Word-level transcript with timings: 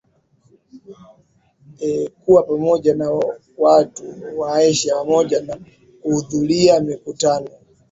ekuwa 1.89 2.43
pamoja 2.43 2.95
na 2.95 3.21
watu 3.57 4.21
wa 4.39 4.55
asia 4.55 4.95
pamoja 4.95 5.41
na 5.41 5.57
kuhudhuria 6.01 6.79
mikutano 6.81 7.49